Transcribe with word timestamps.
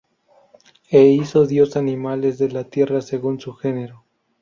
E 0.89 1.09
hizo 1.09 1.45
Dios 1.45 1.77
animales 1.77 2.39
de 2.39 2.49
la 2.49 2.63
tierra 2.63 3.01
según 3.03 3.39
su 3.39 3.53
género. 3.53 4.03